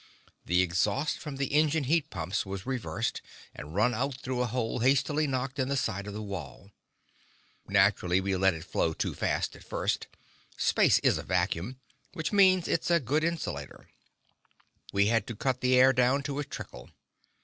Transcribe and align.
The 0.47 0.63
exhaust 0.63 1.19
from 1.19 1.35
the 1.35 1.53
engine 1.53 1.83
heat 1.83 2.09
pumps 2.09 2.43
was 2.43 2.65
reversed, 2.65 3.21
and 3.53 3.75
run 3.75 3.93
out 3.93 4.15
through 4.19 4.41
a 4.41 4.47
hole 4.47 4.79
hastily 4.79 5.27
knocked 5.27 5.59
in 5.59 5.69
the 5.69 5.77
side 5.77 6.07
of 6.07 6.13
the 6.15 6.23
wall. 6.23 6.71
Naturally, 7.67 8.19
we 8.19 8.35
let 8.35 8.55
it 8.55 8.63
flow 8.65 8.93
too 8.93 9.13
fast 9.13 9.55
at 9.55 9.63
first. 9.63 10.07
Space 10.57 10.97
is 11.03 11.19
a 11.19 11.23
vacuum, 11.23 11.79
which 12.13 12.33
means 12.33 12.67
it's 12.67 12.89
a 12.89 12.99
good 12.99 13.23
insulator. 13.23 13.89
We 14.91 15.05
had 15.05 15.27
to 15.27 15.35
cut 15.35 15.61
the 15.61 15.75
air 15.75 15.93
down 15.93 16.23
to 16.23 16.39
a 16.39 16.43
trickle. 16.43 16.89